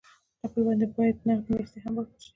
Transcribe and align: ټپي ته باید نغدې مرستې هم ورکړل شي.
ټپي 0.39 0.61
ته 0.79 0.85
باید 0.95 1.17
نغدې 1.27 1.51
مرستې 1.53 1.77
هم 1.83 1.93
ورکړل 1.97 2.19
شي. 2.23 2.29